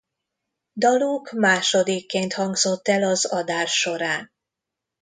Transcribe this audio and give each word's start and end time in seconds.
Daluk 0.73 1.31
másodikként 1.31 2.33
hangzott 2.33 2.87
el 2.87 3.03
az 3.03 3.25
adás 3.25 3.79
során. 3.79 4.31